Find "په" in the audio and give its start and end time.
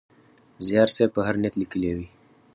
1.15-1.21